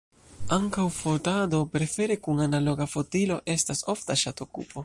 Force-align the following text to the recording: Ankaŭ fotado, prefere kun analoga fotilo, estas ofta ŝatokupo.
Ankaŭ 0.55 0.85
fotado, 0.95 1.59
prefere 1.77 2.19
kun 2.29 2.43
analoga 2.49 2.91
fotilo, 2.97 3.41
estas 3.57 3.89
ofta 3.95 4.21
ŝatokupo. 4.27 4.79